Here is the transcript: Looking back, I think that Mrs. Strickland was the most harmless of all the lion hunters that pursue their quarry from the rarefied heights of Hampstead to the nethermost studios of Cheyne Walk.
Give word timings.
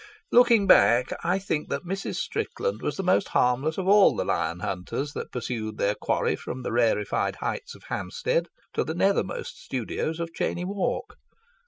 Looking 0.31 0.65
back, 0.65 1.13
I 1.23 1.37
think 1.37 1.69
that 1.69 1.85
Mrs. 1.85 2.15
Strickland 2.15 2.81
was 2.81 2.97
the 2.97 3.03
most 3.03 3.27
harmless 3.27 3.77
of 3.77 3.87
all 3.87 4.15
the 4.15 4.25
lion 4.25 4.61
hunters 4.61 5.13
that 5.13 5.31
pursue 5.31 5.71
their 5.71 5.93
quarry 5.93 6.35
from 6.35 6.63
the 6.63 6.71
rarefied 6.71 7.35
heights 7.35 7.75
of 7.75 7.83
Hampstead 7.83 8.47
to 8.73 8.83
the 8.83 8.95
nethermost 8.95 9.61
studios 9.63 10.19
of 10.19 10.31
Cheyne 10.33 10.67
Walk. 10.67 11.17